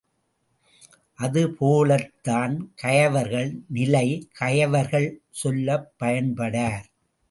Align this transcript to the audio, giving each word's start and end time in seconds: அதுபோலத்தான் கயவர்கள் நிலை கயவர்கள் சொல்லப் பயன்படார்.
அதுபோலத்தான் 1.19 2.55
கயவர்கள் 2.75 3.51
நிலை 3.69 4.07
கயவர்கள் 4.33 5.09
சொல்லப் 5.29 5.91
பயன்படார். 5.99 6.85